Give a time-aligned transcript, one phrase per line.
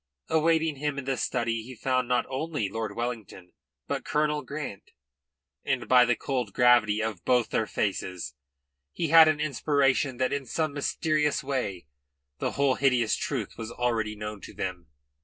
[0.29, 3.51] Awaiting him in the study he found not only Lord Wellington,
[3.85, 4.89] but Colonel Grant,
[5.63, 8.33] and by the cold gravity of both their faces
[8.91, 11.85] he had an inspiration that in some mysterious way
[12.39, 14.87] the whole hideous truth was already known to them.